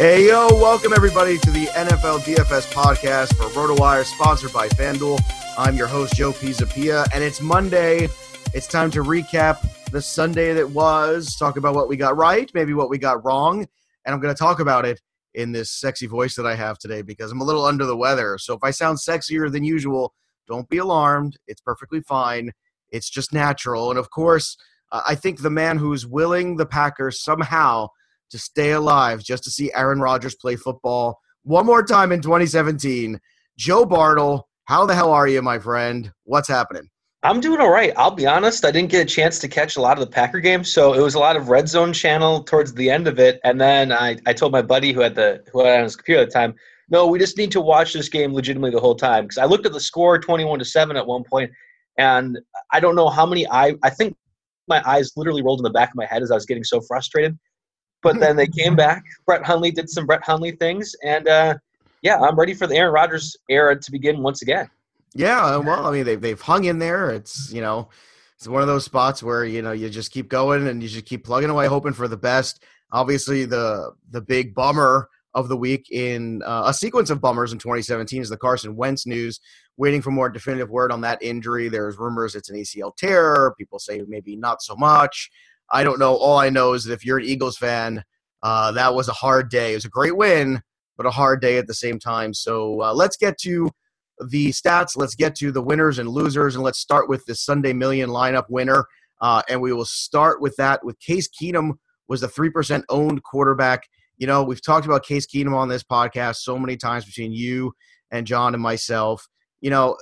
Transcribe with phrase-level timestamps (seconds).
[0.00, 5.20] Hey, yo, welcome everybody to the NFL DFS podcast for RotoWire, sponsored by FanDuel.
[5.58, 8.08] I'm your host, Joe Pisapia, and it's Monday.
[8.54, 12.72] It's time to recap the Sunday that was, talk about what we got right, maybe
[12.72, 13.68] what we got wrong,
[14.06, 15.02] and I'm going to talk about it
[15.34, 18.38] in this sexy voice that I have today because I'm a little under the weather.
[18.38, 20.14] So if I sound sexier than usual,
[20.48, 21.36] don't be alarmed.
[21.46, 22.52] It's perfectly fine.
[22.88, 23.90] It's just natural.
[23.90, 24.56] And of course,
[24.92, 27.88] uh, I think the man who's willing the Packers somehow
[28.30, 33.18] to stay alive just to see Aaron Rodgers play football one more time in 2017,
[33.56, 34.48] Joe Bartle.
[34.64, 36.12] How the hell are you, my friend?
[36.24, 36.88] What's happening?
[37.22, 37.92] I'm doing all right.
[37.96, 38.64] I'll be honest.
[38.64, 41.00] I didn't get a chance to catch a lot of the Packer game, so it
[41.00, 43.40] was a lot of red zone channel towards the end of it.
[43.44, 46.22] And then I, I told my buddy who had the who had on his computer
[46.22, 46.54] at the time,
[46.88, 49.66] no, we just need to watch this game legitimately the whole time because I looked
[49.66, 51.50] at the score, 21 to seven at one point,
[51.98, 52.38] and
[52.72, 54.16] I don't know how many I I think
[54.66, 56.80] my eyes literally rolled in the back of my head as I was getting so
[56.80, 57.38] frustrated.
[58.02, 59.04] But then they came back.
[59.26, 61.54] Brett Hundley did some Brett Hundley things, and uh,
[62.02, 64.70] yeah, I'm ready for the Aaron Rodgers era to begin once again.
[65.14, 67.10] Yeah, well, I mean, they've they've hung in there.
[67.10, 67.88] It's you know,
[68.36, 71.06] it's one of those spots where you know you just keep going and you just
[71.06, 72.64] keep plugging away, hoping for the best.
[72.92, 77.58] Obviously, the the big bummer of the week in uh, a sequence of bummers in
[77.58, 79.40] 2017 is the Carson Wentz news.
[79.76, 81.68] Waiting for more definitive word on that injury.
[81.68, 83.54] There's rumors it's an ACL tear.
[83.56, 85.30] People say maybe not so much.
[85.72, 86.16] I don't know.
[86.16, 88.04] All I know is that if you're an Eagles fan,
[88.42, 89.72] uh, that was a hard day.
[89.72, 90.62] It was a great win,
[90.96, 92.34] but a hard day at the same time.
[92.34, 93.70] So uh, let's get to
[94.28, 94.96] the stats.
[94.96, 98.46] Let's get to the winners and losers, and let's start with the Sunday Million lineup
[98.48, 98.84] winner.
[99.20, 101.72] Uh, and we will start with that with Case Keenum
[102.08, 103.84] was the three percent owned quarterback.
[104.18, 107.72] You know, we've talked about Case Keenum on this podcast so many times between you
[108.10, 109.28] and John and myself.
[109.60, 109.96] You know,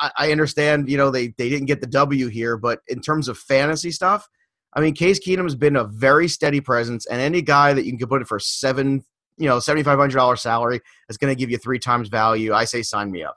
[0.00, 0.90] I, I understand.
[0.90, 4.28] You know, they they didn't get the W here, but in terms of fantasy stuff,
[4.74, 7.96] I mean, Case Keenum has been a very steady presence, and any guy that you
[7.96, 9.02] can put it for seven,
[9.36, 12.52] you know, seventy five hundred dollars salary is going to give you three times value.
[12.52, 13.36] I say sign me up.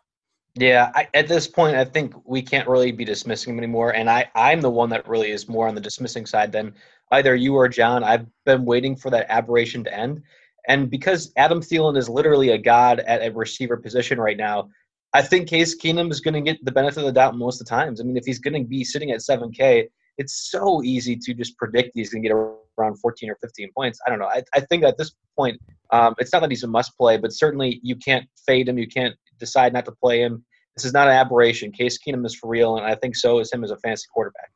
[0.55, 4.09] Yeah, I, at this point, I think we can't really be dismissing him anymore, and
[4.09, 6.73] I I'm the one that really is more on the dismissing side than
[7.11, 8.03] either you or John.
[8.03, 10.21] I've been waiting for that aberration to end,
[10.67, 14.69] and because Adam Thielen is literally a god at a receiver position right now,
[15.13, 17.65] I think Case Keenum is going to get the benefit of the doubt most of
[17.67, 18.01] the times.
[18.01, 19.87] I mean, if he's going to be sitting at seven K
[20.17, 22.35] it's so easy to just predict he's going to get
[22.77, 23.99] around 14 or 15 points.
[24.05, 24.25] I don't know.
[24.25, 25.59] I, I think at this point,
[25.91, 28.77] um, it's not that he's a must play, but certainly you can't fade him.
[28.77, 30.43] You can't decide not to play him.
[30.75, 31.71] This is not an aberration.
[31.71, 34.51] Case Keenum is for real, and I think so is him as a fantasy quarterback.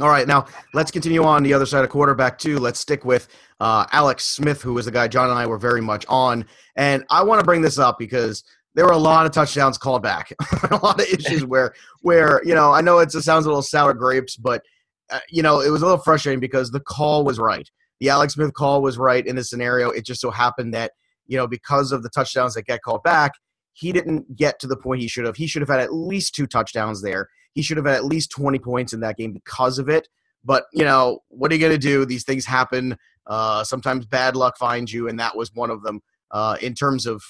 [0.00, 2.58] All right, now let's continue on the other side of quarterback too.
[2.58, 3.28] Let's stick with
[3.60, 6.46] uh, Alex Smith, who was the guy John and I were very much on,
[6.76, 8.42] and I want to bring this up because
[8.74, 10.32] there were a lot of touchdowns called back,
[10.70, 13.94] a lot of issues where where you know I know it sounds a little sour
[13.94, 14.62] grapes, but
[15.10, 17.68] uh, you know it was a little frustrating because the call was right.
[18.00, 19.90] The Alex Smith call was right in this scenario.
[19.90, 20.92] It just so happened that
[21.26, 23.32] you know because of the touchdowns that get called back,
[23.72, 25.36] he didn't get to the point he should have.
[25.36, 27.28] He should have had at least two touchdowns there.
[27.54, 30.08] He should have had at least 20 points in that game because of it.
[30.44, 32.04] But, you know, what are you going to do?
[32.04, 32.96] These things happen.
[33.26, 36.00] Uh, sometimes bad luck finds you, and that was one of them.
[36.30, 37.22] Uh, in terms of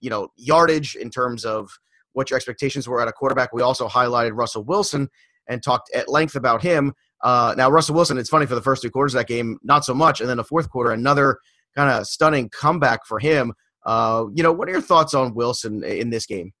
[0.00, 1.70] you know yardage, in terms of
[2.12, 5.08] what your expectations were at a quarterback, we also highlighted Russell Wilson
[5.48, 6.92] and talked at length about him.
[7.22, 9.84] Uh, now Russell Wilson, it's funny for the first two quarters of that game, not
[9.84, 11.38] so much, and then the fourth quarter, another
[11.76, 13.52] kind of stunning comeback for him.
[13.84, 16.52] Uh, you know, what are your thoughts on Wilson in this game?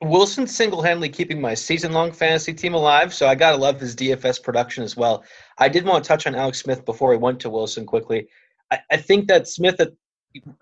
[0.00, 4.84] Wilson single-handedly keeping my season-long fantasy team alive, so I gotta love his DFS production
[4.84, 5.24] as well.
[5.58, 8.28] I did want to touch on Alex Smith before we went to Wilson quickly.
[8.70, 9.80] I, I think that Smith,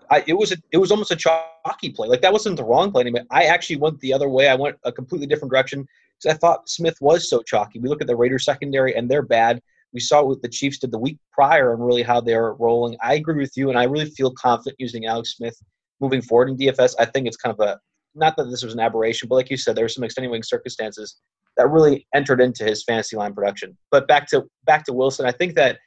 [0.09, 2.07] I, it was a, it was almost a chalky play.
[2.07, 3.11] Like that wasn't the wrong play.
[3.29, 4.47] I actually went the other way.
[4.47, 5.87] I went a completely different direction
[6.17, 7.79] because I thought Smith was so chalky.
[7.79, 9.61] We look at the Raiders secondary, and they're bad.
[9.93, 12.97] We saw what the Chiefs did the week prior and really how they're rolling.
[13.03, 15.55] I agree with you, and I really feel confident using Alex Smith
[15.99, 16.95] moving forward in DFS.
[16.99, 17.79] I think it's kind of a
[18.13, 21.17] not that this was an aberration, but like you said, there were some extenuating circumstances
[21.57, 23.77] that really entered into his fantasy line production.
[23.89, 25.79] But back to back to Wilson, I think that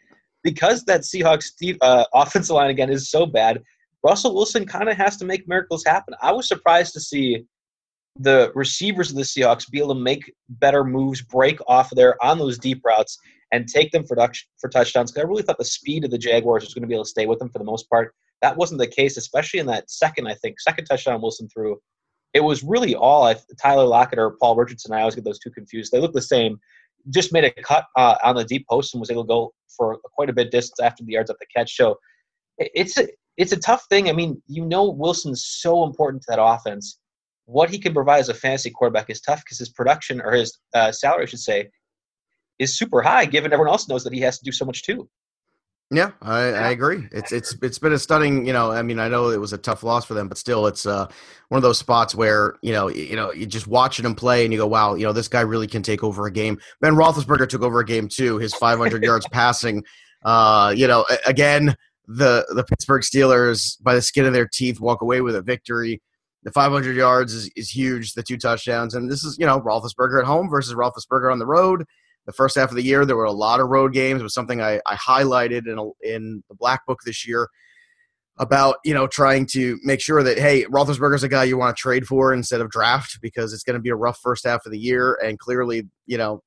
[0.44, 1.50] because that Seahawks
[1.81, 3.62] uh, offensive line again is so bad,
[4.05, 6.14] Russell Wilson kind of has to make miracles happen.
[6.23, 7.44] I was surprised to see
[8.20, 12.38] the receivers of the Seahawks be able to make better moves, break off there on
[12.38, 13.19] those deep routes,
[13.50, 14.17] and take them for,
[14.61, 15.11] for touchdowns.
[15.11, 17.11] Because I really thought the speed of the Jaguars was going to be able to
[17.11, 18.14] stay with them for the most part.
[18.43, 21.79] That wasn't the case, especially in that second, I think, second touchdown Wilson threw
[22.35, 24.93] it was really all I, Tyler Lockett or Paul Richardson.
[24.93, 25.93] I always get those two confused.
[25.93, 26.58] They look the same.
[27.11, 29.99] Just made a cut uh, on the deep post and was able to go for
[30.15, 31.77] quite a bit distance after the yards up the catch.
[31.77, 31.97] So
[32.59, 34.09] it's a it's a tough thing.
[34.09, 36.99] I mean, you know, Wilson's so important to that offense.
[37.47, 40.56] What he can provide as a fantasy quarterback is tough because his production or his
[40.75, 41.69] uh, salary, I should say,
[42.59, 43.27] is super high.
[43.27, 45.09] Given everyone else knows that he has to do so much too.
[45.90, 47.06] Yeah, I, I, agree.
[47.12, 48.46] It's it's it's been a stunning.
[48.46, 50.66] You know, I mean, I know it was a tough loss for them, but still,
[50.66, 51.06] it's uh,
[51.50, 54.52] one of those spots where you know, you know, you just watching him play, and
[54.52, 57.48] you go, "Wow, you know, this guy really can take over a game." Ben Roethlisberger
[57.48, 58.38] took over a game too.
[58.38, 59.84] His 500 yards passing.
[60.25, 61.76] Uh, you know, again,
[62.08, 66.00] the the Pittsburgh Steelers by the skin of their teeth walk away with a victory.
[66.44, 68.14] The 500 yards is, is huge.
[68.14, 71.46] The two touchdowns, and this is you know Roethlisberger at home versus Roethlisberger on the
[71.46, 71.84] road
[72.26, 73.05] the first half of the year.
[73.05, 74.21] There were a lot of road games.
[74.21, 77.49] It was something I, I highlighted in a, in the Black Book this year
[78.38, 81.81] about you know trying to make sure that hey, Roethlisberger's a guy you want to
[81.81, 84.73] trade for instead of draft because it's going to be a rough first half of
[84.73, 86.43] the year, and clearly you know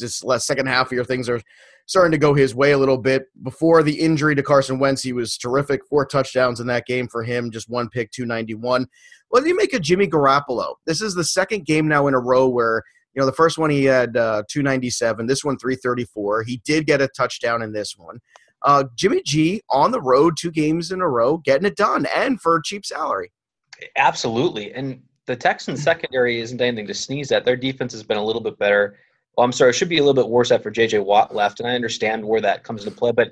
[0.00, 1.40] this second half of your things are
[1.86, 3.24] starting to go his way a little bit.
[3.42, 5.80] Before the injury to Carson Wentz, he was terrific.
[5.88, 8.86] Four touchdowns in that game for him, just one pick, 291.
[9.30, 10.74] What do you make of Jimmy Garoppolo?
[10.86, 12.82] This is the second game now in a row where
[13.14, 16.42] you know, the first one he had uh, 297, this one 334.
[16.44, 18.18] He did get a touchdown in this one.
[18.62, 22.40] Uh, Jimmy G on the road, two games in a row, getting it done, and
[22.40, 23.32] for a cheap salary.
[23.96, 27.44] Absolutely, and the Texans secondary isn't anything to sneeze at.
[27.44, 28.98] Their defense has been a little bit better.
[29.36, 30.98] Well, I'm sorry, it should be a little bit worse after J.J.
[31.00, 33.12] Watt left, and I understand where that comes into play.
[33.12, 33.30] But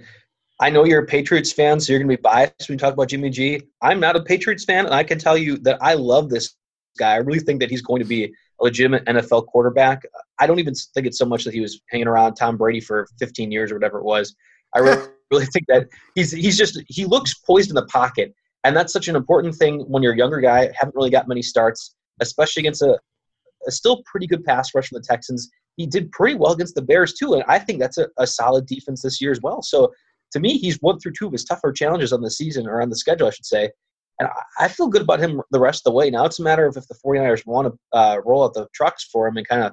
[0.61, 2.94] I know you're a Patriots fan, so you're going to be biased when you talk
[2.94, 3.62] about Jimmy G.
[3.82, 6.55] I'm not a Patriots fan, and I can tell you that I love this
[6.96, 7.14] guy.
[7.14, 10.02] I really think that he's going to be a legitimate NFL quarterback.
[10.38, 13.06] I don't even think it's so much that he was hanging around Tom Brady for
[13.18, 14.34] 15 years or whatever it was.
[14.74, 18.76] I really, really think that he's he's just he looks poised in the pocket, and
[18.76, 20.70] that's such an important thing when you're a younger guy.
[20.74, 22.98] Haven't really got many starts, especially against a,
[23.66, 25.50] a still pretty good pass rush from the Texans.
[25.76, 28.66] He did pretty well against the Bears too, and I think that's a, a solid
[28.66, 29.62] defense this year as well.
[29.62, 29.92] So
[30.32, 32.90] to me, he's won through two of his tougher challenges on the season or on
[32.90, 33.70] the schedule, I should say,
[34.18, 36.11] and I feel good about him the rest of the way.
[36.11, 39.04] Now it's a matter of if the 49ers want to uh, roll out the trucks
[39.04, 39.73] for him and kind of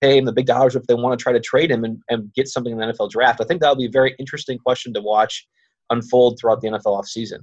[0.00, 2.32] pay him the big dollars if they want to try to trade him and, and
[2.34, 3.40] get something in the NFL draft.
[3.40, 5.46] I think that'll be a very interesting question to watch
[5.90, 7.40] unfold throughout the NFL offseason.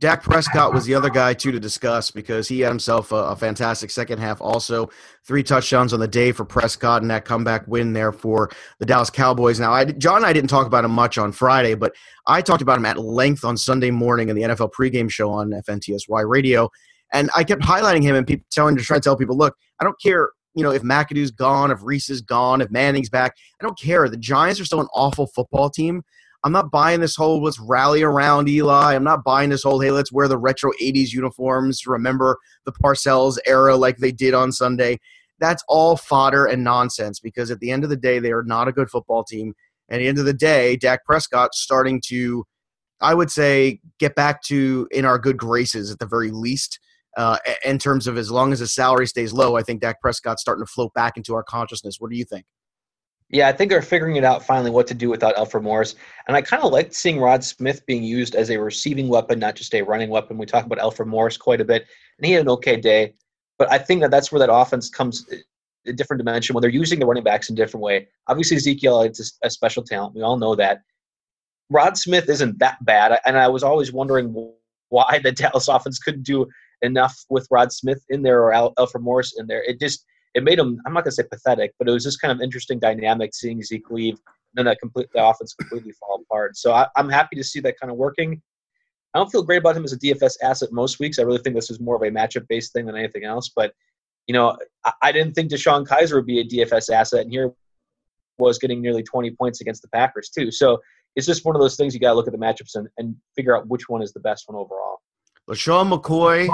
[0.00, 3.36] Dak Prescott was the other guy too to discuss because he had himself a, a,
[3.36, 4.40] fantastic second half.
[4.40, 4.88] Also,
[5.26, 9.10] three touchdowns on the day for Prescott and that comeback win there for the Dallas
[9.10, 9.60] Cowboys.
[9.60, 11.94] Now, I, John and I didn't talk about him much on Friday, but
[12.26, 15.50] I talked about him at length on Sunday morning in the NFL pregame show on
[15.50, 16.70] FNTSY Radio,
[17.12, 19.84] and I kept highlighting him and people telling to try to tell people, look, I
[19.84, 20.30] don't care.
[20.54, 24.08] You know, if McAdoo's gone, if Reese is gone, if Manning's back, I don't care.
[24.08, 26.02] The Giants are still an awful football team
[26.42, 28.94] I'm not buying this whole let's rally around Eli.
[28.94, 33.38] I'm not buying this whole hey, let's wear the retro 80s uniforms, remember the Parcells
[33.46, 34.98] era like they did on Sunday.
[35.38, 38.68] That's all fodder and nonsense because at the end of the day, they are not
[38.68, 39.54] a good football team.
[39.88, 42.44] And at the end of the day, Dak Prescott starting to,
[43.00, 46.78] I would say, get back to in our good graces at the very least.
[47.16, 50.42] Uh, in terms of as long as his salary stays low, I think Dak Prescott's
[50.42, 51.96] starting to float back into our consciousness.
[51.98, 52.44] What do you think?
[53.32, 55.94] Yeah, I think they're figuring it out finally what to do without Alfred Morris.
[56.26, 59.54] And I kind of liked seeing Rod Smith being used as a receiving weapon, not
[59.54, 60.36] just a running weapon.
[60.36, 61.86] We talk about Alfred Morris quite a bit,
[62.18, 63.14] and he had an okay day.
[63.56, 65.26] But I think that that's where that offense comes
[65.86, 68.08] a different dimension when they're using the running backs in a different way.
[68.26, 70.14] Obviously, Ezekiel is a special talent.
[70.14, 70.82] We all know that.
[71.70, 74.34] Rod Smith isn't that bad, and I was always wondering
[74.88, 76.48] why the Dallas offense couldn't do
[76.82, 79.62] enough with Rod Smith in there or Al- Alfred Morris in there.
[79.62, 80.80] It just it made him.
[80.86, 83.90] I'm not gonna say pathetic, but it was just kind of interesting dynamic seeing Zeke
[83.90, 86.56] leave, and then that complete the offense completely fall apart.
[86.56, 88.40] So I, I'm happy to see that kind of working.
[89.14, 91.18] I don't feel great about him as a DFS asset most weeks.
[91.18, 93.50] I really think this is more of a matchup based thing than anything else.
[93.54, 93.72] But
[94.26, 97.52] you know, I, I didn't think DeShone Kizer would be a DFS asset, and here
[98.38, 100.50] was getting nearly 20 points against the Packers too.
[100.50, 100.80] So
[101.16, 103.14] it's just one of those things you got to look at the matchups and, and
[103.36, 104.98] figure out which one is the best one overall.
[105.48, 106.48] LeSean McCoy,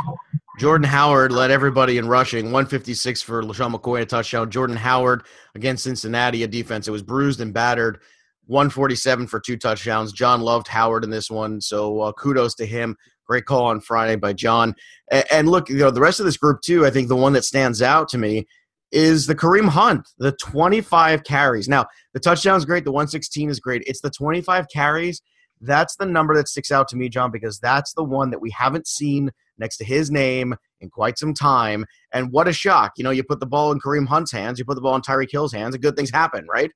[0.59, 2.47] Jordan Howard led everybody in rushing.
[2.47, 4.51] 156 for LeSean McCoy, a touchdown.
[4.51, 8.01] Jordan Howard against Cincinnati, a defense that was bruised and battered.
[8.47, 10.13] 147 for two touchdowns.
[10.13, 12.97] John loved Howard in this one, so uh, kudos to him.
[13.27, 14.75] Great call on Friday by John.
[15.11, 16.87] And, and look, you know, the rest of this group too.
[16.87, 18.47] I think the one that stands out to me
[18.93, 21.69] is the Kareem Hunt, the 25 carries.
[21.69, 23.83] Now, the touchdown is great, the 116 is great.
[23.87, 25.21] It's the 25 carries.
[25.61, 28.51] That's the number that sticks out to me, John, because that's the one that we
[28.51, 31.85] haven't seen next to his name in quite some time.
[32.13, 32.93] And what a shock.
[32.97, 35.03] You know, you put the ball in Kareem Hunt's hands, you put the ball in
[35.03, 36.71] Tyreek Hill's hands, and good things happen, right?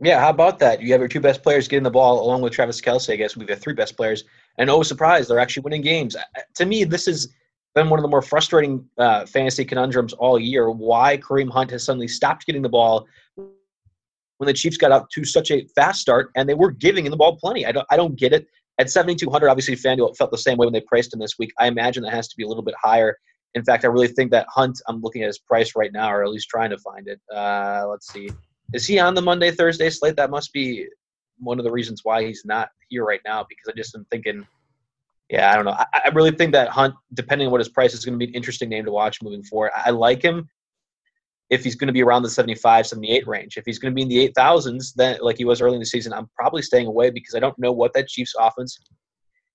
[0.00, 0.80] Yeah, how about that?
[0.80, 3.36] You have your two best players getting the ball along with Travis Kelce, I guess
[3.36, 4.24] we've got three best players,
[4.58, 6.16] and oh surprise, they're actually winning games.
[6.54, 7.28] To me, this has
[7.74, 10.70] been one of the more frustrating uh, fantasy conundrums all year.
[10.70, 13.06] Why Kareem Hunt has suddenly stopped getting the ball
[14.38, 17.10] when the Chiefs got out to such a fast start, and they were giving him
[17.10, 17.66] the ball plenty.
[17.66, 18.46] I don't, I don't get it.
[18.78, 21.52] At 7,200, obviously FanDuel felt the same way when they priced him this week.
[21.58, 23.16] I imagine that has to be a little bit higher.
[23.54, 24.80] In fact, I really think that Hunt.
[24.86, 27.20] I'm looking at his price right now, or at least trying to find it.
[27.34, 28.30] Uh, let's see.
[28.72, 30.16] Is he on the Monday Thursday slate?
[30.16, 30.86] That must be
[31.38, 34.46] one of the reasons why he's not here right now because I just am thinking,
[35.30, 35.72] yeah, I don't know.
[35.72, 38.30] I, I really think that Hunt, depending on what his price is, going to be
[38.30, 39.72] an interesting name to watch moving forward.
[39.74, 40.48] I, I like him
[41.50, 43.56] if he's going to be around the 75, 78 range.
[43.56, 45.86] If he's going to be in the 8,000s, then like he was early in the
[45.86, 48.78] season, I'm probably staying away because I don't know what that Chiefs offense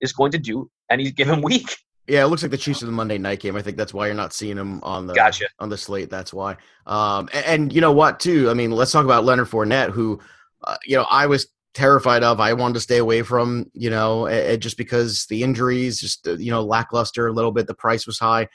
[0.01, 1.77] is going to do any given week.
[2.07, 3.55] Yeah, it looks like the Chiefs are the Monday night game.
[3.55, 5.45] I think that's why you're not seeing him on the gotcha.
[5.59, 6.09] on the slate.
[6.09, 6.57] That's why.
[6.85, 8.49] Um, and, and, you know what, too?
[8.49, 10.19] I mean, let's talk about Leonard Fournette, who,
[10.65, 12.41] uh, you know, I was terrified of.
[12.41, 16.33] I wanted to stay away from, you know, it, just because the injuries, just uh,
[16.33, 17.67] you know, lackluster a little bit.
[17.67, 18.49] The price was high,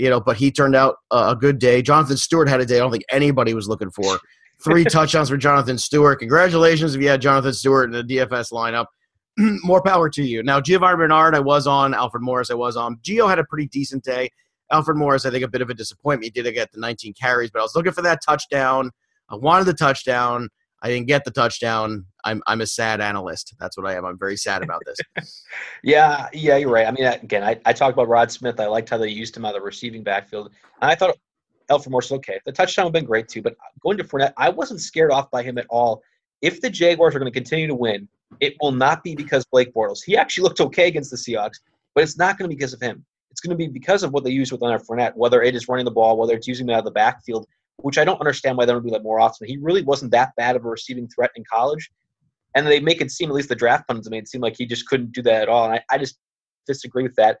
[0.00, 1.82] you know, but he turned out a good day.
[1.82, 4.18] Jonathan Stewart had a day I don't think anybody was looking for.
[4.64, 6.18] Three touchdowns for Jonathan Stewart.
[6.20, 8.86] Congratulations if you had Jonathan Stewart in the DFS lineup.
[9.62, 10.42] more power to you.
[10.42, 11.92] Now, Giovani Bernard, I was on.
[11.92, 12.96] Alfred Morris, I was on.
[13.02, 14.30] Gio had a pretty decent day.
[14.72, 16.32] Alfred Morris, I think, a bit of a disappointment.
[16.34, 18.90] He did get the 19 carries, but I was looking for that touchdown.
[19.28, 20.48] I wanted the touchdown.
[20.82, 22.06] I didn't get the touchdown.
[22.24, 23.54] I'm I'm a sad analyst.
[23.58, 24.04] That's what I am.
[24.04, 25.44] I'm very sad about this.
[25.84, 26.86] yeah, yeah, you're right.
[26.86, 28.60] I mean, again, I, I talked about Rod Smith.
[28.60, 30.50] I liked how they used him out of the receiving backfield,
[30.80, 31.16] and I thought
[31.70, 32.40] Alfred Morris okay.
[32.44, 35.30] The touchdown would have been great too, but going to Fournette, I wasn't scared off
[35.30, 36.02] by him at all.
[36.42, 38.08] If the Jaguars are going to continue to win,
[38.40, 40.00] it will not be because Blake Bortles.
[40.04, 41.60] He actually looked okay against the Seahawks,
[41.94, 43.04] but it's not going to be because of him.
[43.30, 45.68] It's going to be because of what they use with Leonard Fournette, whether it is
[45.68, 47.46] running the ball, whether it's using it out of the backfield,
[47.76, 49.46] which I don't understand why they don't do that more often.
[49.46, 51.90] He really wasn't that bad of a receiving threat in college.
[52.54, 54.66] And they make it seem, at least the draft pundits made it seem like he
[54.66, 55.64] just couldn't do that at all.
[55.64, 56.18] And I, I just
[56.66, 57.38] disagree with that.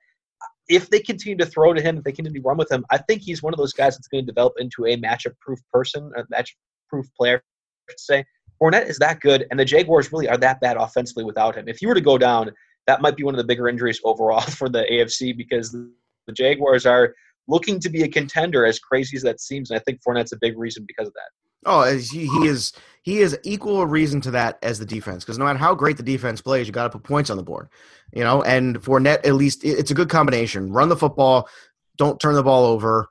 [0.68, 2.98] If they continue to throw to him, if they continue to run with him, I
[2.98, 6.12] think he's one of those guys that's going to develop into a matchup proof person,
[6.16, 6.54] a matchup
[6.88, 7.42] proof player,
[7.88, 8.24] I should say.
[8.62, 11.66] Fournette is that good, and the Jaguars really are that bad offensively without him.
[11.66, 12.52] If he were to go down,
[12.86, 16.86] that might be one of the bigger injuries overall for the AFC because the Jaguars
[16.86, 17.14] are
[17.48, 19.70] looking to be a contender, as crazy as that seems.
[19.70, 21.30] And I think Fournette's a big reason because of that.
[21.66, 25.38] Oh, he, he is he is equal a reason to that as the defense because
[25.38, 27.68] no matter how great the defense plays, you got to put points on the board,
[28.12, 28.42] you know.
[28.42, 30.72] And Fournette, at least, it's a good combination.
[30.72, 31.48] Run the football,
[31.96, 33.08] don't turn the ball over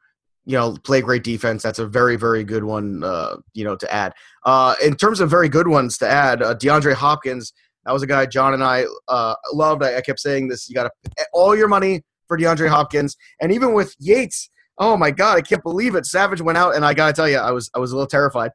[0.50, 1.62] you know, play great defense.
[1.62, 4.14] That's a very, very good one, uh, you know, to add.
[4.46, 7.54] Uh, in terms of very good ones to add, uh, DeAndre Hopkins,
[7.86, 9.84] that was a guy John and I uh, loved.
[9.84, 10.68] I, I kept saying this.
[10.68, 14.50] You got to all your money for DeAndre Hopkins, and even with Yates,
[14.80, 16.06] oh my God, I can't believe it.
[16.06, 18.08] Savage went out, and I got to tell you, I was I was a little
[18.08, 18.52] terrified.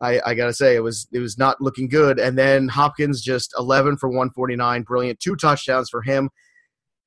[0.00, 2.18] I, I got to say it was it was not looking good.
[2.18, 6.30] And then Hopkins just 11 for 149, brilliant, two touchdowns for him.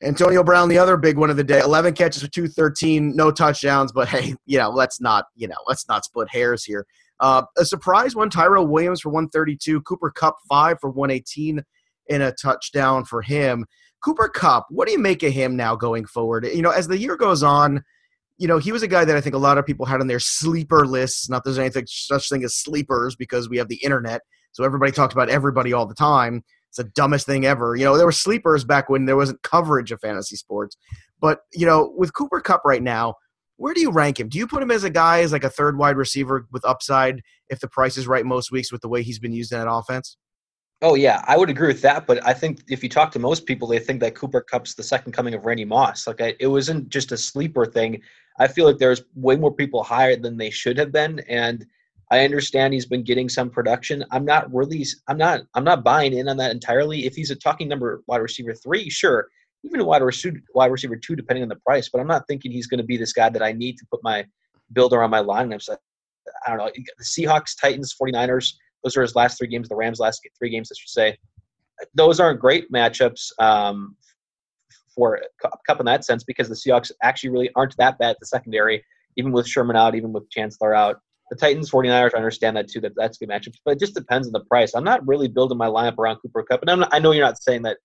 [0.02, 3.92] Antonio Brown, the other big one of the day, 11 catches for 213, no touchdowns.
[3.92, 6.86] But hey, you know, let's not, you know, let's not split hairs here.
[7.20, 11.62] Uh, a surprise one, Tyrell Williams for 132, Cooper Kupp five for 118,
[12.10, 13.66] and a touchdown for him.
[14.02, 16.46] Cooper Kupp, what do you make of him now going forward?
[16.46, 17.84] You know, as the year goes on,
[18.40, 20.08] you know, he was a guy that I think a lot of people had on
[20.08, 21.30] their sleeper lists.
[21.30, 24.22] Not there's anything such thing as sleepers because we have the internet,
[24.54, 26.44] so everybody talks about everybody all the time.
[26.70, 27.76] It's the dumbest thing ever.
[27.76, 30.78] You know, there were sleepers back when there wasn't coverage of fantasy sports.
[31.20, 33.16] But, you know, with Cooper Kupp right now,
[33.58, 34.30] where do you rank him?
[34.30, 37.22] Do you put him as a guy as like a third wide receiver with upside
[37.50, 39.70] if the price is right most weeks with the way he's been used in that
[39.70, 40.16] offense?
[40.82, 42.08] Oh yeah, I would agree with that.
[42.08, 44.84] But I think if you talk to most people, they think that Cooper Kupp's the
[44.84, 46.08] second coming of Randy Moss.
[46.08, 48.02] Like I, it wasn't just a sleeper thing.
[48.40, 51.66] I feel like there's way more people higher than they should have been, and
[52.12, 54.06] I understand he's been getting some production.
[54.12, 57.06] I'm not really, I'm not, I'm not buying in on that entirely.
[57.06, 59.28] If he's a talking number wide receiver three, sure,
[59.64, 61.90] even a wide receiver, wide receiver two, depending on the price.
[61.90, 64.02] But I'm not thinking he's going to be this guy that I need to put
[64.04, 64.26] my
[64.74, 65.70] builder on my lineups.
[66.48, 66.72] I don't know.
[66.74, 68.54] The Seahawks, Titans, 49ers.
[68.84, 69.70] Those are his last three games.
[69.70, 71.18] The Rams' last three games, I should say.
[71.96, 73.96] Those aren't great matchups um,
[74.96, 75.20] for
[75.66, 78.84] Kupp in that sense because the Seahawks actually really aren't that bad at the secondary,
[79.18, 80.98] even with Sherman out, even with Chancellor out.
[81.30, 82.82] The Titans, 49ers, I understand that too.
[82.82, 84.74] That that's good matchups, but it just depends on the price.
[84.74, 87.42] I'm not really building my lineup around Cooper Kupp, and not, i know you're not
[87.42, 87.78] saying that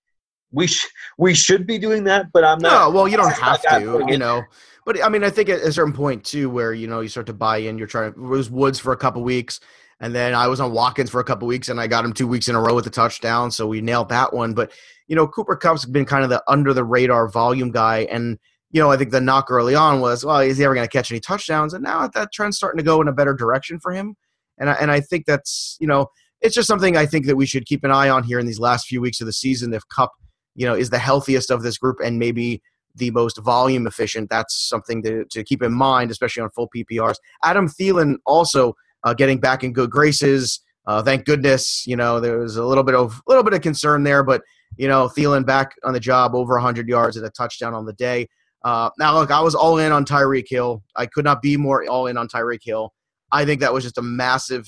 [0.51, 0.87] we sh-
[1.17, 2.71] we should be doing that, but I'm not.
[2.71, 4.43] No, well, you don't have to, you know.
[4.85, 7.27] But I mean, I think at a certain point too, where you know you start
[7.27, 7.77] to buy in.
[7.77, 8.09] You're trying.
[8.09, 9.59] It was Woods for a couple weeks,
[9.99, 12.27] and then I was on Watkins for a couple weeks, and I got him two
[12.27, 14.53] weeks in a row with a touchdown, so we nailed that one.
[14.53, 14.71] But
[15.07, 18.37] you know, Cooper Kupp's been kind of the under the radar volume guy, and
[18.75, 20.91] you know, I think the knock early on was, well, is he ever going to
[20.91, 21.73] catch any touchdowns?
[21.73, 24.15] And now that trend's starting to go in a better direction for him.
[24.57, 26.07] And I, and I think that's, you know,
[26.41, 28.59] it's just something I think that we should keep an eye on here in these
[28.59, 29.73] last few weeks of the season.
[29.73, 30.11] If Kupp,
[30.55, 32.61] you know, is the healthiest of this group and maybe
[32.93, 37.15] the most volume efficient, that's something to, to keep in mind, especially on full PPRs.
[37.43, 38.75] Adam Thielen also
[39.05, 40.59] uh, getting back in good graces.
[40.85, 43.61] Uh, thank goodness, you know, there was a little bit of a little bit of
[43.61, 44.41] concern there, but
[44.77, 47.93] you know, Thielen back on the job, over 100 yards and a touchdown on the
[47.93, 48.27] day.
[48.63, 50.83] Uh, now, look, I was all in on Tyreek Hill.
[50.95, 52.93] I could not be more all in on Tyreek Hill.
[53.31, 54.67] I think that was just a massive,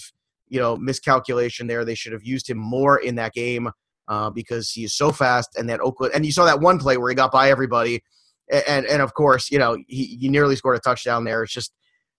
[0.50, 1.84] you know, miscalculation there.
[1.84, 3.70] They should have used him more in that game
[4.08, 5.58] uh, because he is so fast.
[5.58, 8.04] And that Oakland, and you saw that one play where he got by everybody,
[8.52, 11.44] and and of course, you know, he, he nearly scored a touchdown there.
[11.44, 11.74] It's just,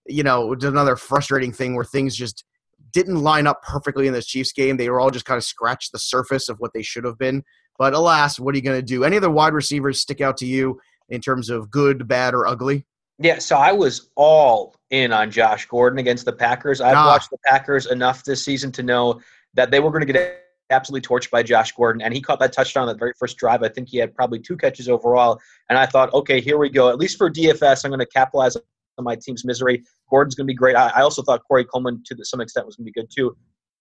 [0.09, 2.43] you know, another frustrating thing where things just
[2.91, 4.77] didn't line up perfectly in this Chiefs game.
[4.77, 7.43] They were all just kind of scratched the surface of what they should have been.
[7.77, 9.03] But alas, what are you going to do?
[9.03, 10.79] Any of the wide receivers stick out to you?
[11.09, 12.85] in terms of good, bad, or ugly?
[13.17, 16.79] Yeah, so I was all in on Josh Gordon against the Packers.
[16.79, 17.07] I've ah.
[17.07, 19.19] watched the Packers enough this season to know
[19.55, 22.53] that they were going to get absolutely torched by Josh Gordon, and he caught that
[22.53, 23.63] touchdown on that very first drive.
[23.63, 26.89] I think he had probably two catches overall, and I thought, okay, here we go.
[26.89, 28.61] At least for DFS, I'm going to capitalize on
[29.03, 29.83] my team's misery.
[30.09, 30.75] Gordon's going to be great.
[30.75, 33.35] I, I also thought Corey Coleman, to some extent, was going to be good too.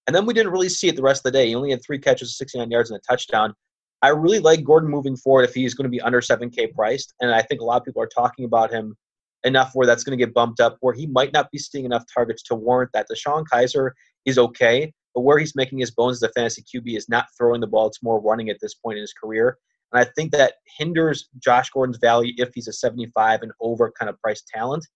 [0.06, 1.48] And then we didn't really see it the rest of the day.
[1.48, 3.54] He only had three catches, 69 yards, and a touchdown.
[4.00, 7.14] I really like Gordon moving forward if he's going to be under 7K priced.
[7.20, 8.96] And I think a lot of people are talking about him
[9.44, 12.04] enough where that's going to get bumped up, where he might not be seeing enough
[12.12, 13.06] targets to warrant that.
[13.12, 13.90] DeShone Kizer
[14.24, 17.60] is okay, but where he's making his bones as a fantasy QB is not throwing
[17.60, 19.58] the ball, it's more running at this point in his career.
[19.92, 24.08] And I think that hinders Josh Gordon's value if he's a 75 and over kind
[24.08, 24.86] of price talent.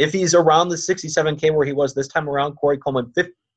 [0.00, 3.12] If he's around the 67K where he was this time around, Corey Coleman,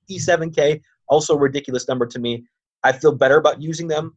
[0.09, 2.45] 57K, also a ridiculous number to me.
[2.83, 4.15] I feel better about using them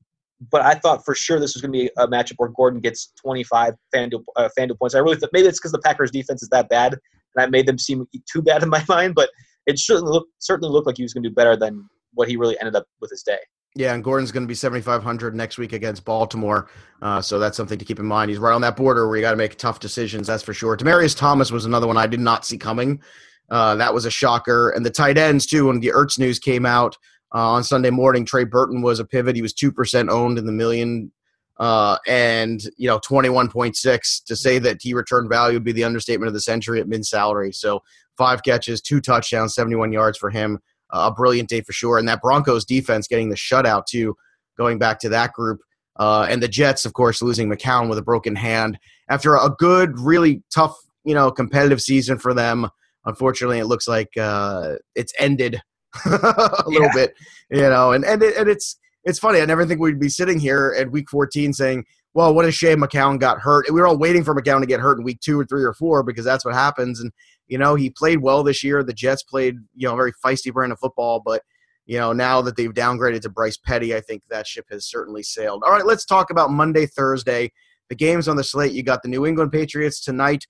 [0.51, 3.13] but I thought for sure this was going to be a matchup where Gordon gets
[3.23, 4.95] 25 FanDuel, uh, FanDuel points.
[4.95, 7.67] I really thought maybe it's because the Packers defense is that bad, and I made
[7.67, 9.15] them seem too bad in my mind.
[9.15, 9.31] But
[9.67, 12.37] it certainly looked certainly looked like he was going to do better than what he
[12.37, 13.39] really ended up with his day.
[13.77, 16.71] Yeah, and Gordon's going to be 7,500 next week against Baltimore.
[17.03, 18.31] Uh, so that's something to keep in mind.
[18.31, 20.79] He's right on that border where you got to make tough decisions, that's for sure.
[20.79, 23.03] Demaryius Thomas was another one I did not see coming.
[23.51, 24.71] Uh, that was a shocker.
[24.71, 26.97] And the tight ends, too, when the Ertz news came out,
[27.35, 29.37] uh, on Sunday morning, Trey Burton was a pivot.
[29.37, 31.13] He was 2% owned in the million
[31.59, 34.25] uh, and, you know, 21.6.
[34.25, 37.05] To say that he returned value would be the understatement of the century at mid
[37.05, 37.53] salary.
[37.53, 37.83] So
[38.17, 40.61] five catches, two touchdowns, 71 yards for him.
[40.91, 41.99] A brilliant day for sure.
[41.99, 44.17] And that Broncos defense getting the shutout, too,
[44.57, 45.61] going back to that group.
[45.99, 49.99] Uh, and the Jets, of course, losing McCown with a broken hand after a good,
[49.99, 52.69] really tough, you know, competitive season for them.
[53.07, 55.61] Unfortunately, it looks like uh, it's ended
[56.05, 57.15] a little bit,
[57.51, 59.41] you know, and and it, and it's it's funny.
[59.41, 62.81] I never think we'd be sitting here at week 14 saying, "Well, what a shame
[62.81, 65.39] McCown got hurt." We were all waiting for McCown to get hurt in week two
[65.41, 67.01] or three or four because that's what happens.
[67.01, 67.13] And
[67.49, 68.83] you know, he played well this year.
[68.83, 71.43] The Jets played, you know, a very feisty brand of football, but
[71.87, 75.23] you know, now that they've downgraded to Bryce Petty, I think that ship has certainly
[75.23, 75.63] sailed.
[75.65, 77.53] All right, let's talk about Monday, Thursday.
[77.89, 78.73] The games on the slate.
[78.73, 80.47] You got the New England Patriots tonight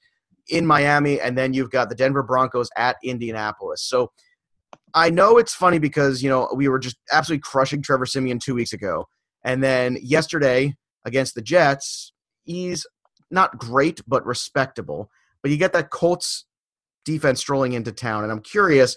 [0.48, 3.82] in Miami, and then you've got the Denver Broncos at Indianapolis.
[3.82, 4.10] So
[4.94, 8.54] I know it's funny because you know we were just absolutely crushing Trevor Siemian two
[8.54, 9.06] weeks ago,
[9.44, 12.12] and then yesterday against the Jets,
[12.44, 12.86] he's
[13.30, 15.10] not great but respectable.
[15.42, 16.46] But you get that Colts
[17.06, 18.96] defense strolling into town, and I'm curious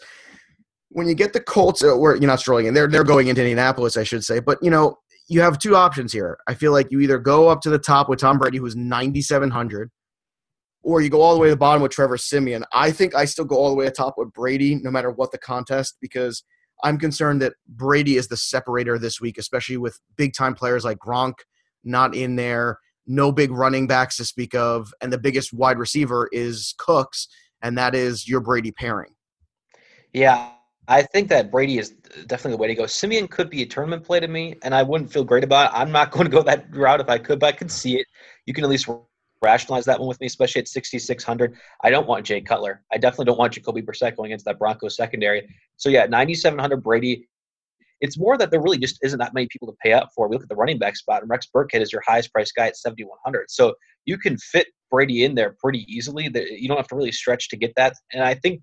[0.89, 3.95] when you get the Colts, uh, you're not strolling in, they're they're going into Indianapolis,
[3.95, 4.39] I should say.
[4.39, 4.97] But you know
[5.29, 6.37] you have two options here.
[6.47, 9.91] I feel like you either go up to the top with Tom Brady, who's 9,700,
[10.81, 12.65] or you go all the way to the bottom with Trevor Siemian.
[12.73, 15.31] I think I still go all the way to top with Brady, no matter what
[15.31, 16.43] the contest, because
[16.83, 20.97] I'm concerned that Brady is the separator this week, especially with big time players like
[20.97, 21.35] Gronk
[21.83, 26.27] not in there, no big running backs to speak of, and the biggest wide receiver
[26.31, 27.27] is Cooks,
[27.61, 29.13] and that is your Brady pairing.
[30.13, 30.51] Yeah,
[30.87, 31.91] I think that Brady is
[32.25, 32.87] definitely the way to go.
[32.87, 35.77] Siemian could be a tournament play to me, and I wouldn't feel great about it.
[35.77, 38.07] I'm not going to go that route if I could, but I could see it.
[38.45, 38.89] You can at least
[39.41, 41.55] rationalize that one with me, especially at 6,600.
[41.83, 42.83] I don't want Jay Cutler.
[42.91, 45.47] I definitely don't want Jacoby Brissett going into that Broncos secondary.
[45.77, 47.27] So, yeah, 9,700 Brady.
[48.01, 50.27] It's more that there really just isn't that many people to pay up for.
[50.27, 52.67] We look at the running back spot, and Rex Burkhead is your highest priced guy
[52.67, 53.51] at 7,100.
[53.51, 56.29] So, you can fit Brady in there pretty easily.
[56.33, 57.93] You don't have to really stretch to get that.
[58.13, 58.61] And I think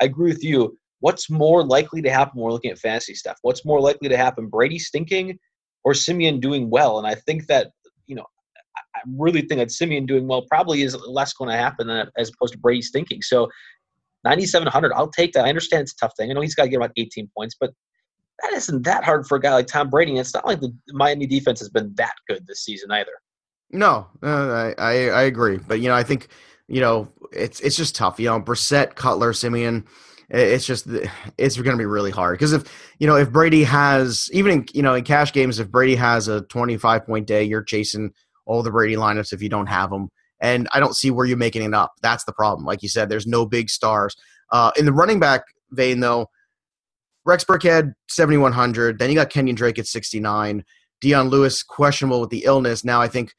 [0.00, 3.38] I agree with you what's more likely to happen when we're looking at fantasy stuff?
[3.42, 4.48] What's more likely to happen?
[4.48, 5.38] Brady stinking
[5.84, 6.98] or Siemian doing well?
[6.98, 7.70] And I think that,
[8.06, 8.24] you know,
[8.96, 12.54] I really think that Siemian doing well probably is less going to happen as opposed
[12.54, 13.22] to Brady stinking.
[13.22, 13.48] So
[14.24, 15.44] 9,700, I'll take that.
[15.44, 16.30] I understand it's a tough thing.
[16.30, 17.70] I know he's got to get about 18 points, but
[18.42, 20.12] that isn't that hard for a guy like Tom Brady.
[20.12, 23.12] And it's not like the Miami defense has been that good this season either.
[23.70, 26.28] No, uh, I, I, agree, but you know I think
[26.68, 28.18] you know it's it's just tough.
[28.18, 29.84] You know, Brissett, Cutler, Siemian.
[30.30, 30.86] it's just
[31.36, 32.64] it's going to be really hard because if
[32.98, 36.28] you know if Brady has even in you know in cash games if Brady has
[36.28, 38.12] a 25 point day you're chasing
[38.46, 41.38] all the Brady lineups if you don't have them and I don't see where you're
[41.38, 44.16] making it up that's the problem like you said there's no big stars
[44.52, 46.28] uh, in the running back vein though
[47.24, 50.62] Rex Burkhead 7100 then you got Kenyon Drake at 69
[51.00, 53.32] Dion Lewis questionable with the illness now I think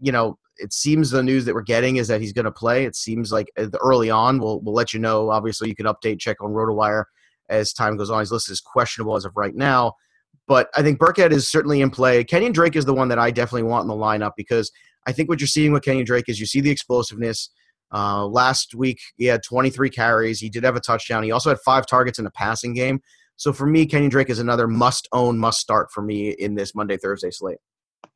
[0.00, 2.84] you know it seems the news that we're getting is that he's going to play.
[2.84, 5.30] It seems like uh, early on, we'll we'll let you know.
[5.30, 7.04] Obviously, you can update check on RotoWire
[7.48, 8.20] as time goes on.
[8.20, 9.94] He's listed as questionable as of right now,
[10.46, 12.22] but I think Burkhead is certainly in play.
[12.24, 14.70] Kenyon Drake is the one that I definitely want in the lineup because
[15.06, 17.50] I think what you're seeing with Kenyon Drake is you see the explosiveness.
[17.92, 20.38] Uh, last week he had 23 carries.
[20.38, 21.24] He did have a touchdown.
[21.24, 23.00] He also had five targets in the passing game.
[23.36, 26.74] So for me, Kenyon Drake is another must own, must start for me in this
[26.74, 27.58] Monday Thursday slate.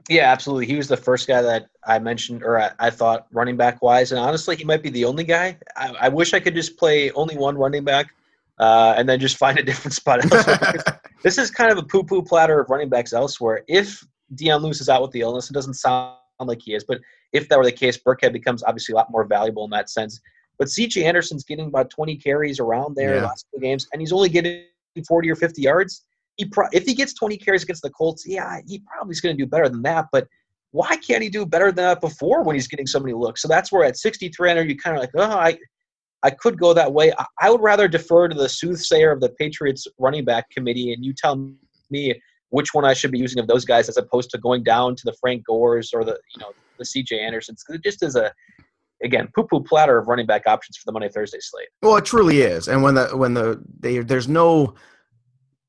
[0.09, 0.67] Yeah, absolutely.
[0.67, 4.13] He was the first guy that I mentioned, or I, I thought running back wise,
[4.13, 5.59] and honestly, he might be the only guy.
[5.77, 8.15] I, I wish I could just play only one running back,
[8.59, 10.21] uh, and then just find a different spot
[11.23, 13.65] this is kind of a poo-poo platter of running backs elsewhere.
[13.67, 17.01] If Dion Lewis is out with the illness, it doesn't sound like he is, but
[17.33, 20.21] if that were the case, Burkhead becomes obviously a lot more valuable in that sense.
[20.59, 21.05] But C.J.
[21.05, 23.25] Anderson's getting about 20 carries around there yeah.
[23.25, 24.65] last two games, and he's only getting
[25.09, 26.05] 40 or 50 yards
[26.37, 29.37] he pro- if he gets 20 carries against the Colts, yeah, he probably is going
[29.37, 30.07] to do better than that.
[30.13, 30.27] But
[30.73, 33.43] why can't he do better than that before when he's getting so many looks?
[33.43, 35.57] So that's where at 6,300 you kind of like, oh, I,
[36.25, 37.13] I could go that way.
[37.17, 41.05] I, I would rather defer to the soothsayer of the Patriots running back committee, and
[41.05, 41.53] you tell
[41.91, 42.21] me
[42.51, 45.03] which one I should be using of those guys as opposed to going down to
[45.05, 47.21] the Frank Gores or the you know the C.J.
[47.21, 47.65] Andersons.
[47.69, 48.33] It just is a
[49.03, 51.69] again poo-poo platter of running back options for the Monday Thursday slate.
[51.83, 54.75] Well, it truly is, and when the when the they, there's no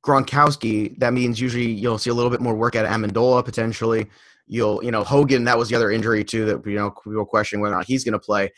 [0.05, 4.07] Gronkowski, that means usually you'll see a little bit more work at Amendola potentially.
[4.47, 7.25] You'll, you know, Hogan, that was the other injury too that, you know, we were
[7.25, 8.51] questioning whether or not he's going to play.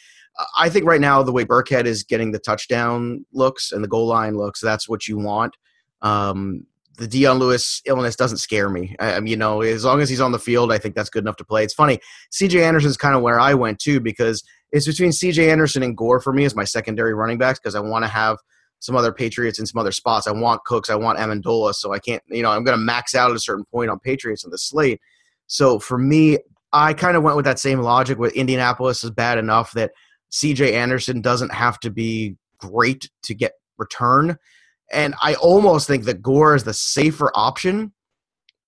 [0.58, 4.08] I think right now the way Burkhead is getting the touchdown looks and the goal
[4.08, 5.56] line looks, that's what you want.
[6.02, 6.66] Um,
[6.98, 8.96] the Dion Lewis illness doesn't scare me.
[9.00, 11.38] I, you know, as long as he's on the field, I think that's good enough
[11.38, 11.64] to play.
[11.64, 12.00] It's funny.
[12.34, 16.20] CJ Anderson's kind of where I went too because it's between CJ Anderson and Gore
[16.20, 18.38] for me as my secondary running backs because I want to have–
[18.80, 20.28] some other Patriots in some other spots.
[20.28, 23.16] I want Cooks, I want Amendola, so I can't, you know, I'm going to max
[23.16, 25.02] out at a certain point on Patriots on the slate.
[25.48, 26.40] So for me,
[26.74, 28.20] I kind of went with that same logic.
[28.20, 29.92] With Indianapolis is bad enough that
[30.30, 30.76] C.J.
[30.76, 34.38] Anderson doesn't have to be great to get return,
[34.92, 37.94] and I almost think that Gore is the safer option.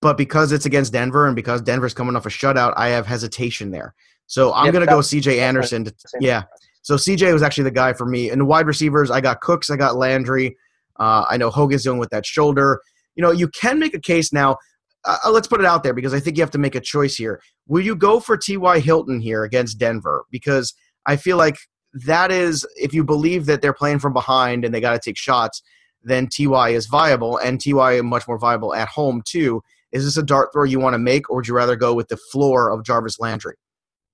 [0.01, 3.71] But because it's against Denver and because Denver's coming off a shutout, I have hesitation
[3.71, 3.93] there.
[4.27, 5.41] So I'm going to go C.J.
[5.41, 5.83] Anderson.
[5.83, 6.43] To, yeah,
[6.81, 8.29] so CJ was actually the guy for me.
[8.29, 10.57] And the wide receivers, I got Cooks, I got Landry.
[10.99, 12.81] Uh, I know Hogan's dealing with that shoulder.
[13.15, 14.57] You know, you can make a case now.
[15.05, 16.81] Uh, uh let's put it out there because I think you have to make a
[16.81, 17.41] choice here.
[17.67, 18.79] Will you go for T.Y.
[18.79, 20.25] Hilton here against Denver?
[20.31, 20.73] Because
[21.05, 21.57] I feel like
[22.05, 25.17] that is, if you believe that they're playing from behind and they got to take
[25.17, 25.61] shots,
[26.03, 29.61] then Ty is viable, and Ty is much more viable at home too.
[29.91, 32.07] Is this a dart throw you want to make, or would you rather go with
[32.07, 33.55] the floor of Jarvis Landry?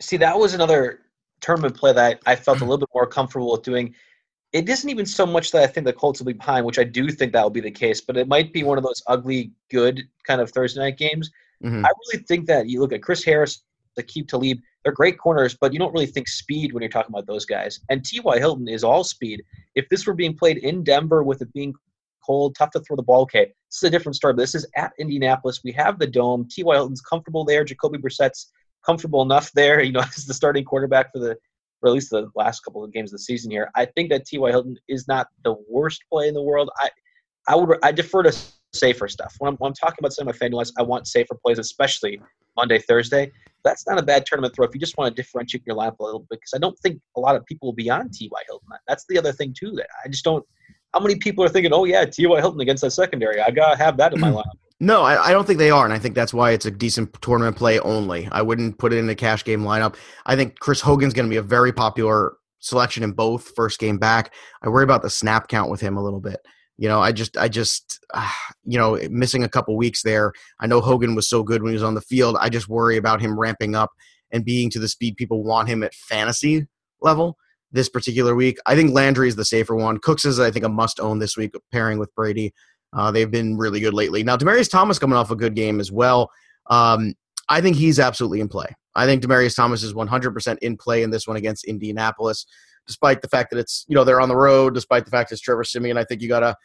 [0.01, 0.99] See, that was another
[1.41, 3.93] tournament play that I, I felt a little bit more comfortable with doing.
[4.53, 6.83] It isn't even so much that I think the Colts will be behind, which I
[6.83, 9.51] do think that will be the case, but it might be one of those ugly,
[9.69, 11.29] good kind of Thursday night games.
[11.63, 11.85] Mm-hmm.
[11.85, 13.63] I really think that you look at Chris Harris,
[13.99, 17.25] Aqib Talib, they're great corners, but you don't really think speed when you're talking about
[17.25, 17.79] those guys.
[17.89, 18.37] And T.Y.
[18.37, 19.43] Hilton is all speed.
[19.73, 21.73] If this were being played in Denver with it being
[22.23, 24.33] cold, tough to throw the ball, okay, this is a different story.
[24.33, 25.61] But this is at Indianapolis.
[25.63, 26.47] We have the dome.
[26.49, 26.75] T.Y.
[26.75, 27.63] Hilton's comfortable there.
[27.63, 28.51] Jacoby Brissett's
[28.85, 31.37] comfortable enough there, you know, as the starting quarterback for the
[31.79, 33.69] for at least the last couple of games of the season here.
[33.75, 34.49] I think that T.Y.
[34.49, 36.69] Hilton is not the worst play in the world.
[36.77, 36.89] I
[37.47, 38.35] I would I defer to
[38.73, 39.35] safer stuff.
[39.39, 42.21] When I'm, when I'm talking about some of my FanDuel, I want safer plays, especially
[42.55, 43.31] Monday, Thursday.
[43.63, 46.03] That's not a bad tournament throw if you just want to differentiate your lineup a
[46.03, 48.41] little bit, because I don't think a lot of people will be on T.Y.
[48.47, 48.69] Hilton.
[48.87, 49.71] That's the other thing too.
[49.71, 50.45] That I just don't.
[50.93, 52.39] How many people are thinking, "Oh yeah, T.Y.
[52.39, 53.41] Hilton against that secondary?
[53.41, 55.93] I gotta have that in my lineup." No, I, I, don't think they are, and
[55.93, 58.27] I think that's why it's a decent tournament play only.
[58.31, 59.95] I wouldn't put it in a cash game lineup.
[60.25, 63.97] I think Chris Hogan's going to be a very popular selection in both first game
[63.97, 64.33] back.
[64.61, 66.39] I worry about the snap count with him a little bit.
[66.77, 68.29] You know, I just, I just, uh,
[68.65, 70.33] you know, missing a couple weeks there.
[70.59, 72.35] I know Hogan was so good when he was on the field.
[72.37, 73.91] I just worry about him ramping up
[74.31, 76.67] and being to the speed people want him at fantasy
[76.99, 77.37] level
[77.71, 78.57] this particular week.
[78.65, 79.99] I think Landry is the safer one.
[79.99, 82.53] Cooks is, I think, a must own this week, pairing with Brady.
[82.95, 84.23] Uh, they've been really good lately.
[84.23, 86.31] Now, Demaryius Thomas coming off a good game as well.
[86.69, 87.13] Um,
[87.49, 88.67] I think he's absolutely in play.
[88.95, 92.45] I think Demaryius Thomas is 100% in play in this one against Indianapolis
[92.87, 95.41] despite the fact that it's you know they're on the road, despite the fact it's
[95.41, 95.97] Trevor Siemian.
[95.97, 96.55] I think you gotta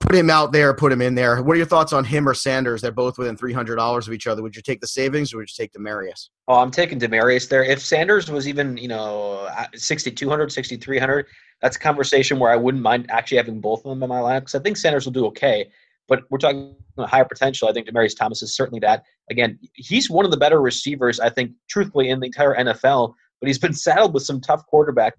[0.00, 1.42] put him out there, put him in there.
[1.42, 2.80] What are your thoughts on him or Sanders?
[2.80, 4.42] They're both within three hundred dollars of each other.
[4.42, 6.28] Would you take the savings or would you take Demaryius?
[6.46, 7.62] Oh, I'm taking Demaryius there.
[7.62, 11.26] If Sanders was even you know 6,200, 6,300,
[11.60, 14.40] that's a conversation where I wouldn't mind actually having both of them in my lineup
[14.40, 15.70] because I think Sanders will do okay.
[16.08, 17.68] But we're talking higher potential.
[17.68, 19.02] I think Demaryius Thomas is certainly that.
[19.30, 23.46] Again, he's one of the better receivers, I think, truthfully, in the entire NFL but
[23.46, 25.14] he's been saddled with some tough quarterback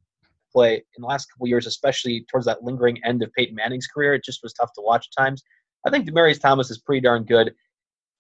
[0.51, 4.13] play in the last couple years, especially towards that lingering end of Peyton Manning's career.
[4.13, 5.43] It just was tough to watch at times.
[5.85, 7.53] I think Demaryius Thomas is pretty darn good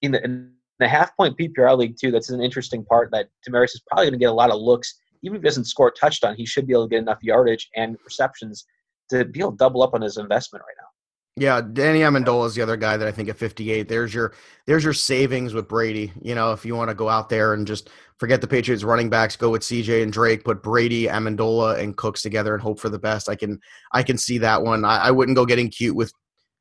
[0.01, 2.11] in the, in the half point PPR league too.
[2.11, 4.95] That's an interesting part that Demaryius is probably going to get a lot of looks.
[5.23, 7.69] Even if he doesn't score a touchdown, he should be able to get enough yardage
[7.75, 8.65] and receptions
[9.09, 10.88] to be able to double up on his investment right now.
[11.35, 13.87] Yeah, Danny Amendola is the other guy that I think at 58.
[13.87, 14.33] There's your
[14.65, 16.11] there's your savings with Brady.
[16.21, 19.09] You know, if you want to go out there and just forget the Patriots running
[19.09, 22.89] backs, go with CJ and Drake, put Brady, Amendola, and Cooks together and hope for
[22.89, 23.29] the best.
[23.29, 23.59] I can
[23.93, 24.83] I can see that one.
[24.83, 26.11] I, I wouldn't go getting cute with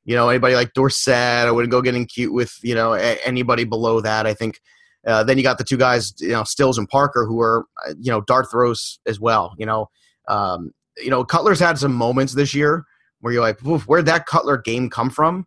[0.04, 1.48] you know anybody like Dorsett.
[1.48, 4.26] I wouldn't go getting cute with you know a, anybody below that.
[4.26, 4.60] I think.
[5.06, 7.94] Uh, then you got the two guys, you know, Stills and Parker, who are, uh,
[7.98, 9.54] you know, dart throws as well.
[9.56, 9.88] You know,
[10.26, 12.84] um, you know, Cutler's had some moments this year
[13.20, 15.46] where you're like, where'd that Cutler game come from?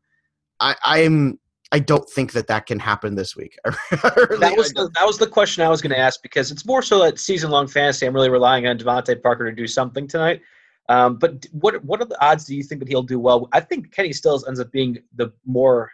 [0.59, 1.39] I, I'm
[1.71, 3.57] I don't think that that can happen this week.
[3.65, 6.65] really, that was the, that was the question I was going to ask because it's
[6.65, 8.05] more so that season long fantasy.
[8.05, 10.41] I'm really relying on DeVante Parker to do something tonight.
[10.89, 13.47] Um, but what what are the odds do you think that he'll do well?
[13.53, 15.89] I think Kenny Stills ends up being the more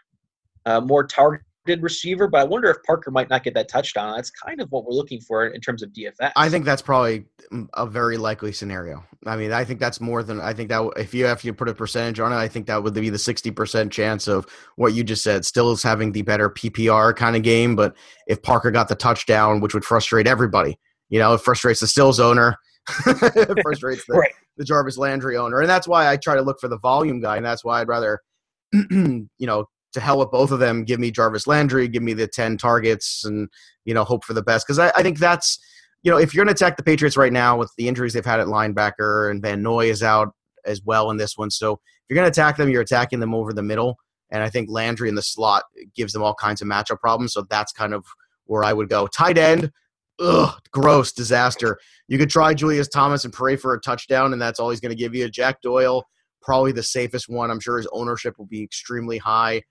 [0.66, 1.42] uh, more target
[1.82, 4.16] receiver, but I wonder if Parker might not get that touchdown.
[4.16, 6.32] That's kind of what we're looking for in terms of DFS.
[6.36, 9.04] I think that's probably mm, a very likely scenario.
[9.26, 11.70] I mean, I think that's more than I think that if you have to put
[11.70, 14.94] a percentage on it, I think that would be the sixty percent chance of what
[14.94, 15.46] you just said.
[15.46, 17.96] Still is having the better PPR kind of game, but
[18.28, 22.20] if Parker got the touchdown, which would frustrate everybody, you know, it frustrates the Stills
[22.20, 22.58] owner.
[23.06, 24.32] it frustrates the, right.
[24.56, 27.36] the Jarvis Landry owner, and that's why I try to look for the volume guy,
[27.36, 28.20] and that's why I'd rather,
[28.72, 29.66] you know,
[29.98, 30.84] to hell with both of them.
[30.84, 33.50] Give me Jarvis Landry, give me the 10 targets, and,
[33.86, 34.66] you know, hope for the best.
[34.66, 35.60] Because I, I, think that's,
[36.04, 38.26] you know, if you're going to attack the Patriots right now with the injuries they've
[38.26, 40.30] had at linebacker and Van Noy is out
[40.66, 41.50] as well in this one.
[41.50, 41.80] So if
[42.10, 43.98] you're going to attack them, you're attacking them over the middle.
[44.30, 45.64] And I think Landry in the slot
[45.96, 47.34] gives them all kinds of matchup problems.
[47.34, 48.06] So that's kind of
[48.46, 49.08] where I would go.
[49.08, 49.72] Tight end,
[50.20, 51.80] ugh, gross, disaster.
[52.08, 54.96] You could try Julius Thomas and pray for a touchdown, and that's all he's going
[54.96, 55.30] to give you.
[55.30, 56.06] Jack Doyle,
[56.42, 57.52] probably the safest one.
[57.52, 59.62] I'm sure his ownership will be extremely high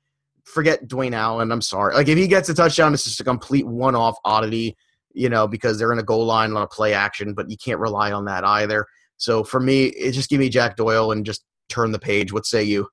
[0.46, 1.52] forget Dwayne Allen.
[1.52, 1.94] I'm sorry.
[1.94, 4.76] Like if he gets a touchdown, it's just a complete one-off oddity,
[5.12, 7.80] you know, because they're in a goal line on a play action, but you can't
[7.80, 8.86] rely on that either.
[9.18, 12.32] So for me, it just give me Jack Doyle and just turn the page.
[12.32, 12.88] What say you?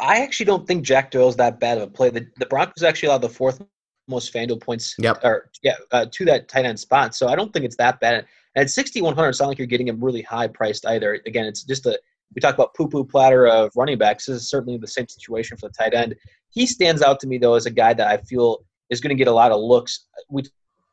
[0.00, 2.08] I actually don't think Jack Doyle's that bad of a play.
[2.08, 3.62] The, the Broncos actually allowed the fourth
[4.08, 5.18] most FanDuel points, yep.
[5.22, 7.14] or yeah, uh, to that tight end spot.
[7.14, 8.14] So I don't think it's that bad.
[8.14, 11.20] And at 6,100, it's not like you're getting him really high priced either.
[11.26, 11.98] Again, it's just a
[12.34, 14.26] we talk about poo poo platter of running backs.
[14.26, 16.14] This is certainly the same situation for the tight end.
[16.50, 19.18] He stands out to me though as a guy that I feel is going to
[19.18, 20.06] get a lot of looks.
[20.28, 20.42] We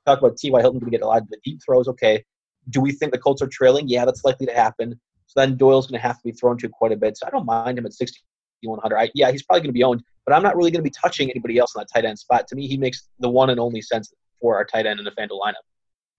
[0.06, 0.62] talk about T.Y.
[0.62, 1.88] Hilton going to get a lot of the deep throws.
[1.88, 2.24] Okay,
[2.70, 3.88] do we think the Colts are trailing?
[3.88, 5.00] Yeah, that's likely to happen.
[5.28, 7.18] So then Doyle's going to have to be thrown to quite a bit.
[7.18, 8.98] So I don't mind him at 6,100.
[8.98, 10.94] I, yeah, he's probably going to be owned, but I'm not really going to be
[11.02, 12.48] touching anybody else on that tight end spot.
[12.48, 15.12] To me, he makes the one and only sense for our tight end in the
[15.12, 15.66] FanDuel lineup.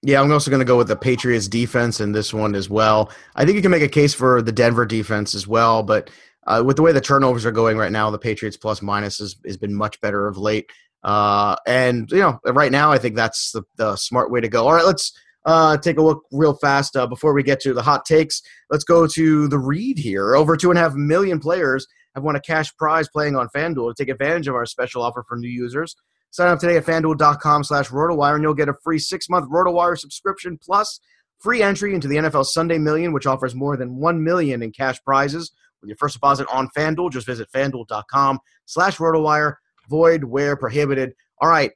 [0.03, 3.11] Yeah, I'm also going to go with the Patriots defense in this one as well.
[3.35, 6.11] I think you can make a case for the Denver defense as well, but
[6.47, 9.37] uh, with the way the turnovers are going right now, the Patriots plus minus has,
[9.45, 10.71] has been much better of late.
[11.03, 14.67] Uh, and you know, right now, I think that's the, the smart way to go.
[14.67, 15.13] All right, let's
[15.45, 18.41] uh, take a look real fast uh, before we get to the hot takes.
[18.71, 20.37] Let's go to the read here.
[20.37, 23.95] Over two and a half million players have won a cash prize playing on FanDuel.
[23.95, 25.97] To take advantage of our special offer for new users,
[26.31, 30.59] Sign up today at fanduel.com slash RotoWire and you'll get a free six-month RotoWire subscription
[30.63, 31.01] plus
[31.41, 34.99] free entry into the NFL Sunday Million, which offers more than 1 million in cash
[35.05, 37.13] prizes with your first deposit on FanDuel.
[37.13, 39.55] Just visit fanduel.com slash rotowire.
[39.89, 41.13] Void where prohibited.
[41.41, 41.71] All right.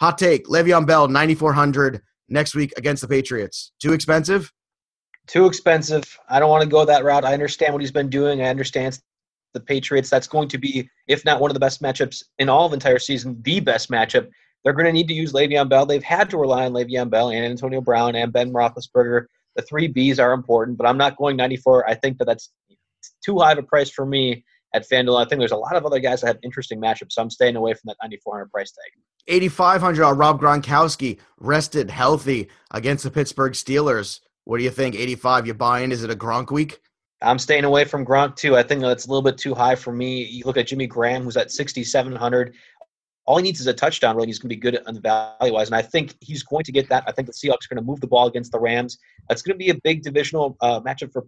[0.00, 0.46] Hot take.
[0.46, 3.72] Le'Veon Bell, 9,400 next week against the Patriots.
[3.80, 4.52] Too expensive?
[5.26, 6.18] Too expensive.
[6.28, 7.24] I don't want to go that route.
[7.24, 8.42] I understand what he's been doing.
[8.42, 8.98] I understand
[9.54, 10.10] the Patriots.
[10.10, 12.76] That's going to be, if not one of the best matchups in all of the
[12.76, 14.28] entire season, the best matchup.
[14.62, 15.86] They're going to need to use Le'Veon Bell.
[15.86, 19.26] They've had to rely on Le'Veon Bell and Antonio Brown and Ben Roethlisberger.
[19.56, 21.88] The three Bs are important, but I'm not going 94.
[21.88, 22.50] I think that that's
[23.24, 25.24] too high of a price for me at FanDuel.
[25.24, 27.56] I think there's a lot of other guys that have interesting matchups, so I'm staying
[27.56, 29.00] away from that 9400 price tag.
[29.28, 34.20] 8500 on Rob Gronkowski, rested, healthy against the Pittsburgh Steelers.
[34.44, 34.94] What do you think?
[34.94, 35.92] 85, you buy in?
[35.92, 36.80] Is it a Gronk week?
[37.24, 38.56] I'm staying away from Gronk too.
[38.56, 40.24] I think that's a little bit too high for me.
[40.24, 42.54] You look at Jimmy Graham, who's at 6,700.
[43.26, 44.16] All he needs is a touchdown.
[44.16, 46.64] Really, he's going to be good on the value wise, and I think he's going
[46.64, 47.04] to get that.
[47.06, 48.98] I think the Seahawks are going to move the ball against the Rams.
[49.28, 51.24] That's going to be a big divisional uh, matchup for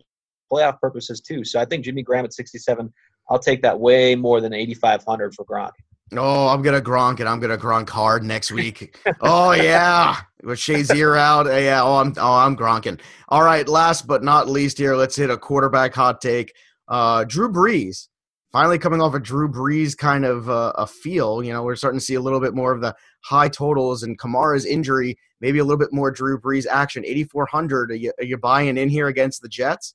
[0.52, 1.44] playoff purposes too.
[1.44, 2.92] So I think Jimmy Graham at 67.
[3.30, 5.72] I'll take that way more than 8,500 for Gronk.
[6.12, 8.97] Oh, I'm gonna Gronk and I'm gonna Gronk hard next week.
[9.21, 11.47] oh yeah, with Shazier out.
[11.47, 11.83] Yeah.
[11.83, 13.01] Oh, I'm oh I'm Gronking.
[13.29, 13.69] All right.
[13.69, 16.55] Last but not least, here let's hit a quarterback hot take.
[16.88, 18.09] Uh, Drew Brees
[18.57, 21.42] finally coming off a Drew Brees kind of uh, a feel.
[21.42, 24.19] You know, we're starting to see a little bit more of the high totals and
[24.19, 27.05] Kamara's injury, maybe a little bit more Drew Brees action.
[27.05, 27.90] 8,400.
[27.90, 29.95] Are you, are you buying in here against the Jets?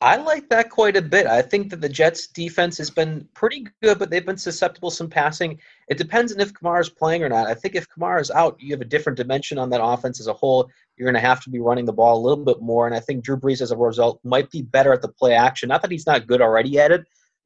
[0.00, 1.26] I like that quite a bit.
[1.26, 4.96] I think that the Jets defense has been pretty good, but they've been susceptible to
[4.96, 5.58] some passing.
[5.88, 7.46] It depends on if Kamara's playing or not.
[7.46, 10.32] I think if Kamara's out, you have a different dimension on that offense as a
[10.32, 10.68] whole.
[10.96, 13.00] You're going to have to be running the ball a little bit more, and I
[13.00, 15.68] think Drew Brees, as a result, might be better at the play action.
[15.68, 17.04] Not that he's not good already at it,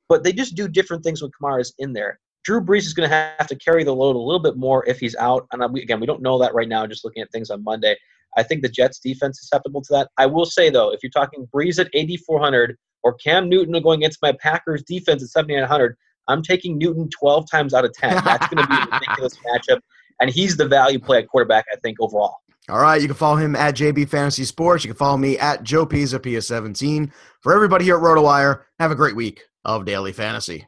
[0.09, 2.19] but they just do different things when Kamara's in there.
[2.45, 4.99] Drew Brees is going to have to carry the load a little bit more if
[4.99, 5.47] he's out.
[5.53, 7.97] And uh, again, we don't know that right now, just looking at things on Monday.
[8.39, 10.09] I think the Jets defense is susceptible to that.
[10.17, 14.21] I will say though, if you're talking Brees at 8400 or Cam Newton going against
[14.23, 15.97] my Packers defense at 7900,
[16.29, 18.23] I'm taking Newton 12 times out of 10.
[18.25, 19.81] That's going to be a ridiculous matchup,
[20.21, 21.65] and he's the value play at quarterback.
[21.73, 22.37] I think overall.
[22.69, 24.85] All right, you can follow him at JB Fantasy Sports.
[24.85, 27.11] You can follow me at Joe Pisa, PS17.
[27.41, 30.68] For everybody here at RotoWire, have a great week of daily fantasy.